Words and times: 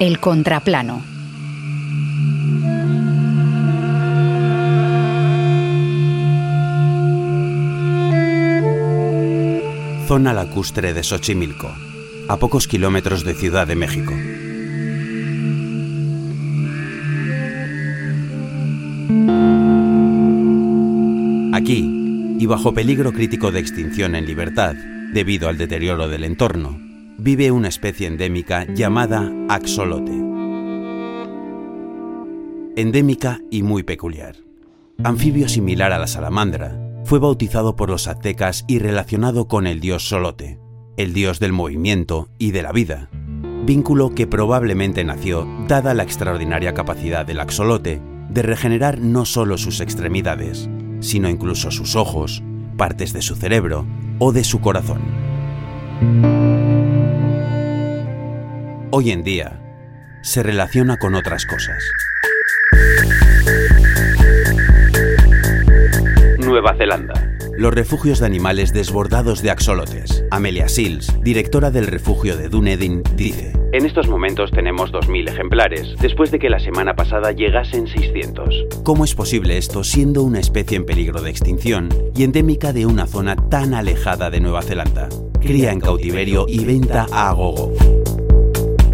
El 0.00 0.18
contraplano. 0.18 1.02
Zona 10.08 10.32
lacustre 10.32 10.94
de 10.94 11.02
Xochimilco, 11.02 11.70
a 12.28 12.38
pocos 12.38 12.66
kilómetros 12.66 13.24
de 13.24 13.34
Ciudad 13.34 13.66
de 13.66 13.76
México. 13.76 14.14
Aquí, 21.52 22.36
y 22.38 22.46
bajo 22.46 22.72
peligro 22.72 23.12
crítico 23.12 23.52
de 23.52 23.60
extinción 23.60 24.14
en 24.14 24.24
libertad, 24.24 24.76
debido 25.12 25.50
al 25.50 25.58
deterioro 25.58 26.08
del 26.08 26.24
entorno, 26.24 26.89
vive 27.20 27.50
una 27.50 27.68
especie 27.68 28.06
endémica 28.06 28.64
llamada 28.72 29.30
axolote. 29.50 30.12
Endémica 32.76 33.40
y 33.50 33.62
muy 33.62 33.82
peculiar. 33.82 34.36
Anfibio 35.04 35.48
similar 35.48 35.92
a 35.92 35.98
la 35.98 36.06
salamandra, 36.06 36.80
fue 37.04 37.18
bautizado 37.18 37.76
por 37.76 37.90
los 37.90 38.08
aztecas 38.08 38.64
y 38.68 38.78
relacionado 38.78 39.48
con 39.48 39.66
el 39.66 39.80
dios 39.80 40.08
Solote, 40.08 40.58
el 40.96 41.12
dios 41.12 41.40
del 41.40 41.52
movimiento 41.52 42.28
y 42.38 42.52
de 42.52 42.62
la 42.62 42.72
vida, 42.72 43.10
vínculo 43.66 44.14
que 44.14 44.26
probablemente 44.26 45.04
nació 45.04 45.46
dada 45.68 45.92
la 45.92 46.04
extraordinaria 46.04 46.72
capacidad 46.72 47.26
del 47.26 47.40
axolote 47.40 48.00
de 48.30 48.42
regenerar 48.42 48.98
no 48.98 49.26
solo 49.26 49.58
sus 49.58 49.80
extremidades, 49.80 50.70
sino 51.00 51.28
incluso 51.28 51.70
sus 51.70 51.96
ojos, 51.96 52.42
partes 52.78 53.12
de 53.12 53.20
su 53.20 53.34
cerebro 53.34 53.86
o 54.18 54.32
de 54.32 54.44
su 54.44 54.60
corazón. 54.60 56.39
Hoy 58.92 59.12
en 59.12 59.22
día, 59.22 59.60
se 60.20 60.42
relaciona 60.42 60.96
con 60.96 61.14
otras 61.14 61.46
cosas. 61.46 61.80
Nueva 66.40 66.74
Zelanda. 66.76 67.14
Los 67.56 67.72
refugios 67.72 68.18
de 68.18 68.26
animales 68.26 68.72
desbordados 68.72 69.42
de 69.42 69.50
axolotes. 69.52 70.24
Amelia 70.32 70.68
Sills, 70.68 71.22
directora 71.22 71.70
del 71.70 71.86
refugio 71.86 72.36
de 72.36 72.48
Dunedin, 72.48 73.04
dice: 73.14 73.52
En 73.72 73.86
estos 73.86 74.08
momentos 74.08 74.50
tenemos 74.50 74.90
2.000 74.90 75.28
ejemplares, 75.28 75.94
después 76.00 76.32
de 76.32 76.40
que 76.40 76.50
la 76.50 76.58
semana 76.58 76.94
pasada 76.96 77.30
llegasen 77.30 77.86
600. 77.86 78.82
¿Cómo 78.82 79.04
es 79.04 79.14
posible 79.14 79.56
esto 79.56 79.84
siendo 79.84 80.24
una 80.24 80.40
especie 80.40 80.76
en 80.76 80.84
peligro 80.84 81.22
de 81.22 81.30
extinción 81.30 81.90
y 82.16 82.24
endémica 82.24 82.72
de 82.72 82.86
una 82.86 83.06
zona 83.06 83.36
tan 83.36 83.72
alejada 83.72 84.30
de 84.30 84.40
Nueva 84.40 84.62
Zelanda? 84.62 85.08
Cría 85.40 85.70
en 85.70 85.80
cautiverio 85.80 86.46
y 86.48 86.64
venta 86.64 87.06
a 87.12 87.32
gogo. 87.32 87.72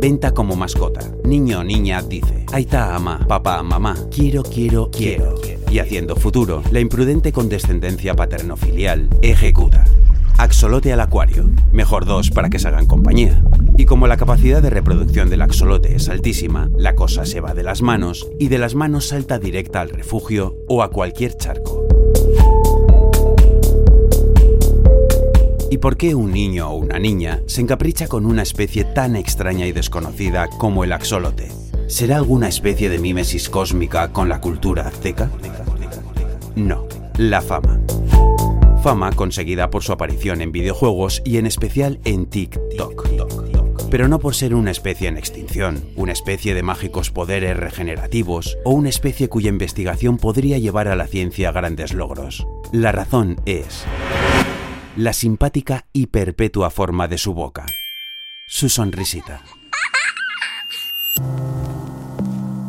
Venta 0.00 0.32
como 0.32 0.54
mascota. 0.54 1.00
Niño 1.24 1.60
o 1.60 1.64
niña 1.64 2.02
dice, 2.02 2.46
Aita 2.52 2.94
ama, 2.94 3.26
papá, 3.26 3.62
mamá, 3.64 3.96
quiero, 4.10 4.44
quiero, 4.44 4.90
quiero. 4.90 5.34
Y 5.70 5.80
haciendo 5.80 6.14
futuro, 6.14 6.62
la 6.70 6.78
imprudente 6.78 7.32
condescendencia 7.32 8.14
paterno-filial 8.14 9.08
ejecuta. 9.22 9.84
Axolote 10.38 10.92
al 10.92 11.00
acuario. 11.00 11.50
Mejor 11.72 12.04
dos 12.04 12.30
para 12.30 12.48
que 12.48 12.60
se 12.60 12.68
hagan 12.68 12.86
compañía. 12.86 13.42
Y 13.76 13.86
como 13.86 14.06
la 14.06 14.16
capacidad 14.16 14.62
de 14.62 14.70
reproducción 14.70 15.30
del 15.30 15.42
axolote 15.42 15.96
es 15.96 16.08
altísima, 16.08 16.70
la 16.76 16.94
cosa 16.94 17.26
se 17.26 17.40
va 17.40 17.54
de 17.54 17.64
las 17.64 17.82
manos 17.82 18.28
y 18.38 18.46
de 18.46 18.58
las 18.58 18.76
manos 18.76 19.08
salta 19.08 19.40
directa 19.40 19.80
al 19.80 19.90
refugio 19.90 20.56
o 20.68 20.84
a 20.84 20.90
cualquier 20.90 21.36
charco. 21.36 21.77
¿Y 25.70 25.78
por 25.78 25.98
qué 25.98 26.14
un 26.14 26.32
niño 26.32 26.70
o 26.70 26.76
una 26.76 26.98
niña 26.98 27.42
se 27.46 27.60
encapricha 27.60 28.08
con 28.08 28.24
una 28.24 28.42
especie 28.42 28.84
tan 28.84 29.16
extraña 29.16 29.66
y 29.66 29.72
desconocida 29.72 30.48
como 30.48 30.82
el 30.82 30.92
axolote? 30.92 31.48
¿Será 31.88 32.16
alguna 32.16 32.48
especie 32.48 32.88
de 32.88 32.98
mímesis 32.98 33.50
cósmica 33.50 34.10
con 34.10 34.30
la 34.30 34.40
cultura 34.40 34.88
azteca? 34.88 35.30
No, 36.56 36.86
la 37.18 37.42
fama. 37.42 37.80
Fama 38.82 39.12
conseguida 39.12 39.68
por 39.68 39.82
su 39.82 39.92
aparición 39.92 40.40
en 40.40 40.52
videojuegos 40.52 41.20
y 41.24 41.36
en 41.36 41.44
especial 41.44 42.00
en 42.04 42.26
TikTok. 42.26 43.08
Pero 43.90 44.08
no 44.08 44.18
por 44.18 44.34
ser 44.34 44.54
una 44.54 44.70
especie 44.70 45.08
en 45.08 45.18
extinción, 45.18 45.82
una 45.96 46.12
especie 46.12 46.54
de 46.54 46.62
mágicos 46.62 47.10
poderes 47.10 47.56
regenerativos 47.56 48.56
o 48.64 48.70
una 48.70 48.88
especie 48.88 49.28
cuya 49.28 49.48
investigación 49.50 50.16
podría 50.16 50.58
llevar 50.58 50.88
a 50.88 50.96
la 50.96 51.06
ciencia 51.06 51.52
grandes 51.52 51.92
logros. 51.92 52.46
La 52.72 52.92
razón 52.92 53.40
es 53.46 53.84
la 54.98 55.12
simpática 55.12 55.86
y 55.92 56.06
perpetua 56.06 56.70
forma 56.70 57.06
de 57.06 57.18
su 57.18 57.32
boca, 57.32 57.64
su 58.48 58.68
sonrisita. 58.68 59.44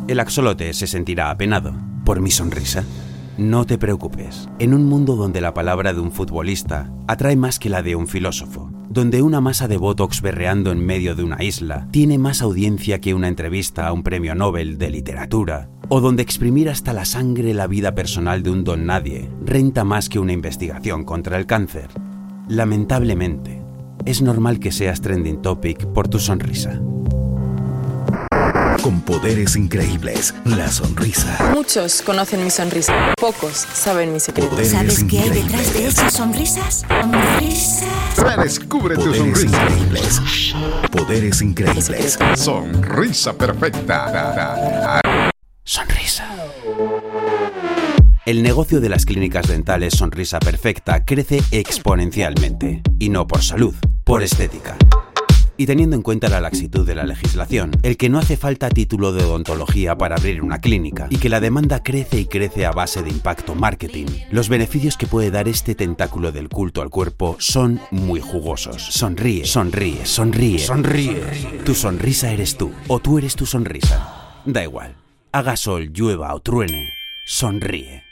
El 0.06 0.20
axolote 0.20 0.72
se 0.72 0.86
sentirá 0.86 1.30
apenado 1.30 1.74
por 2.04 2.20
mi 2.20 2.30
sonrisa. 2.30 2.84
No 3.36 3.66
te 3.66 3.78
preocupes, 3.78 4.48
en 4.60 4.74
un 4.74 4.84
mundo 4.84 5.16
donde 5.16 5.40
la 5.40 5.54
palabra 5.54 5.92
de 5.92 5.98
un 5.98 6.12
futbolista 6.12 6.92
atrae 7.08 7.34
más 7.34 7.58
que 7.58 7.68
la 7.68 7.82
de 7.82 7.96
un 7.96 8.06
filósofo, 8.06 8.70
donde 8.88 9.22
una 9.22 9.40
masa 9.40 9.66
de 9.66 9.76
botox 9.76 10.22
berreando 10.22 10.70
en 10.70 10.86
medio 10.86 11.16
de 11.16 11.24
una 11.24 11.42
isla 11.42 11.88
tiene 11.90 12.16
más 12.16 12.42
audiencia 12.42 13.00
que 13.00 13.12
una 13.12 13.26
entrevista 13.26 13.88
a 13.88 13.92
un 13.92 14.04
premio 14.04 14.36
Nobel 14.36 14.78
de 14.78 14.90
literatura, 14.90 15.68
o 15.88 16.00
donde 16.00 16.22
exprimir 16.22 16.68
hasta 16.68 16.92
la 16.92 17.06
sangre 17.06 17.54
la 17.54 17.66
vida 17.66 17.96
personal 17.96 18.44
de 18.44 18.50
un 18.50 18.62
don 18.62 18.86
nadie 18.86 19.28
renta 19.44 19.82
más 19.82 20.08
que 20.08 20.20
una 20.20 20.32
investigación 20.32 21.02
contra 21.02 21.36
el 21.36 21.46
cáncer, 21.46 21.88
Lamentablemente, 22.50 23.62
es 24.04 24.22
normal 24.22 24.58
que 24.58 24.72
seas 24.72 25.00
trending 25.00 25.40
topic 25.40 25.86
por 25.86 26.08
tu 26.08 26.18
sonrisa. 26.18 26.80
Con 28.82 29.02
poderes 29.02 29.54
increíbles, 29.54 30.34
la 30.44 30.68
sonrisa. 30.68 31.52
Muchos 31.54 32.02
conocen 32.02 32.42
mi 32.42 32.50
sonrisa, 32.50 33.14
pocos 33.20 33.68
saben 33.72 34.12
mi 34.12 34.18
secreto. 34.18 34.50
Poderes 34.50 34.72
¿Sabes 34.72 35.04
qué 35.04 35.20
hay 35.20 35.30
detrás 35.30 35.72
de 35.74 35.86
esas 35.86 36.12
sonrisas? 36.12 36.84
Sonrisas. 36.88 38.16
Redescubre 38.16 38.96
tu 38.96 39.02
Poderes 39.02 39.18
sonrisa. 39.20 39.62
increíbles. 39.62 40.20
Poderes 40.90 41.42
increíbles. 41.42 42.18
Sonrisa 42.34 43.32
perfecta. 43.32 45.00
El 48.26 48.42
negocio 48.42 48.80
de 48.80 48.90
las 48.90 49.06
clínicas 49.06 49.48
dentales 49.48 49.94
Sonrisa 49.94 50.40
Perfecta 50.40 51.06
crece 51.06 51.42
exponencialmente, 51.52 52.82
y 52.98 53.08
no 53.08 53.26
por 53.26 53.42
salud, 53.42 53.74
por 54.04 54.22
estética. 54.22 54.76
Y 55.56 55.64
teniendo 55.64 55.96
en 55.96 56.02
cuenta 56.02 56.28
la 56.28 56.42
laxitud 56.42 56.86
de 56.86 56.94
la 56.94 57.04
legislación, 57.04 57.70
el 57.82 57.96
que 57.96 58.10
no 58.10 58.18
hace 58.18 58.36
falta 58.36 58.68
título 58.68 59.14
de 59.14 59.24
odontología 59.24 59.96
para 59.96 60.16
abrir 60.16 60.42
una 60.42 60.60
clínica 60.60 61.06
y 61.08 61.16
que 61.16 61.30
la 61.30 61.40
demanda 61.40 61.82
crece 61.82 62.20
y 62.20 62.26
crece 62.26 62.66
a 62.66 62.72
base 62.72 63.02
de 63.02 63.08
impacto 63.08 63.54
marketing, 63.54 64.06
los 64.30 64.50
beneficios 64.50 64.98
que 64.98 65.06
puede 65.06 65.30
dar 65.30 65.48
este 65.48 65.74
tentáculo 65.74 66.30
del 66.30 66.50
culto 66.50 66.82
al 66.82 66.90
cuerpo 66.90 67.36
son 67.38 67.80
muy 67.90 68.20
jugosos. 68.20 68.82
Sonríe, 68.82 69.46
sonríe, 69.46 70.04
sonríe, 70.04 70.58
sonríe. 70.58 71.22
Tu 71.64 71.74
sonrisa 71.74 72.30
eres 72.30 72.58
tú, 72.58 72.70
o 72.86 73.00
tú 73.00 73.16
eres 73.16 73.34
tu 73.34 73.46
sonrisa. 73.46 74.42
Da 74.44 74.62
igual, 74.62 74.94
haga 75.32 75.56
sol, 75.56 75.90
llueva 75.92 76.34
o 76.34 76.40
truene, 76.40 76.90
sonríe. 77.26 78.09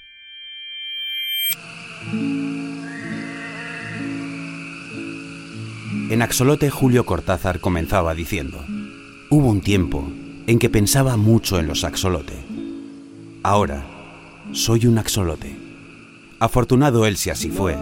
En 6.11 6.23
Axolote 6.23 6.71
Julio 6.71 7.05
Cortázar 7.05 7.61
comenzaba 7.61 8.15
diciendo, 8.15 8.65
Hubo 9.31 9.49
un 9.49 9.61
tiempo 9.61 10.11
en 10.47 10.59
que 10.59 10.71
pensaba 10.71 11.19
mucho 11.19 11.59
en 11.59 11.67
los 11.67 11.85
axolote. 11.85 12.33
Ahora 13.43 13.85
soy 14.53 14.87
un 14.87 14.97
axolote. 14.97 15.55
Afortunado 16.41 17.05
él 17.05 17.19
si 17.19 17.29
así 17.29 17.51
fue, 17.51 17.77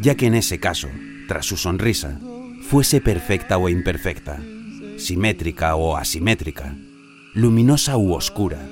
ya 0.00 0.14
que 0.14 0.26
en 0.26 0.34
ese 0.34 0.58
caso, 0.58 0.88
tras 1.28 1.44
su 1.44 1.58
sonrisa, 1.58 2.18
fuese 2.62 3.02
perfecta 3.02 3.58
o 3.58 3.68
imperfecta, 3.68 4.40
simétrica 4.96 5.76
o 5.76 5.96
asimétrica, 5.96 6.74
luminosa 7.34 7.98
u 7.98 8.14
oscura, 8.14 8.66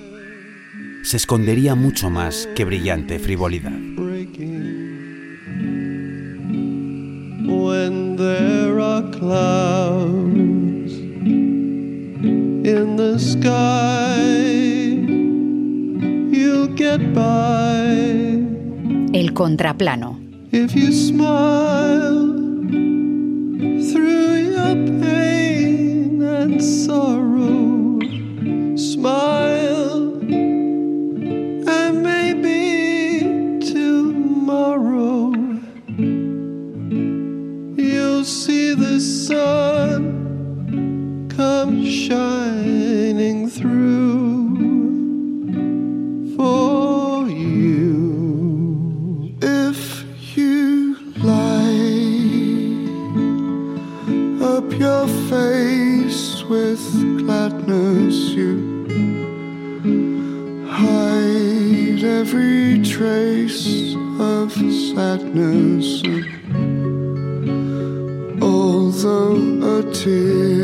se 1.02 1.18
escondería 1.18 1.74
mucho 1.74 2.08
más 2.08 2.48
que 2.56 2.64
brillante 2.64 3.18
frivolidad. 3.18 3.78
Clouds 9.24 10.92
in 12.72 12.96
the 12.96 13.18
sky. 13.18 14.20
You'll 16.36 16.72
get 16.82 17.00
by 17.14 17.86
El 19.20 19.28
contraplano. 19.40 20.10
if 20.52 20.70
you 20.76 20.92
smile 20.92 22.26
through 23.88 24.34
your 24.52 24.74
pain 25.02 26.22
and 26.22 26.62
sorrow. 26.62 27.23
shining 41.84 43.48
through 43.48 44.56
for 46.36 47.28
you. 47.28 47.94
If 49.40 50.04
you 50.36 50.96
light 51.22 52.84
up 54.42 54.72
your 54.78 55.08
face 55.30 56.42
with 56.44 56.84
gladness 57.18 58.14
you 58.38 58.74
hide 60.68 62.02
every 62.04 62.82
trace 62.82 63.94
of 64.18 64.52
sadness. 64.52 66.02
Although 68.42 69.38
a 69.78 69.82
tear 69.92 70.63